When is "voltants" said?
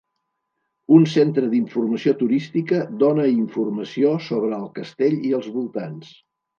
5.61-6.15